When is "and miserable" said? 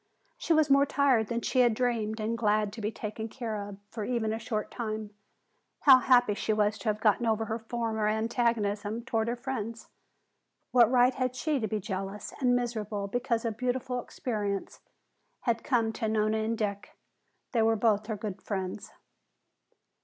12.39-13.07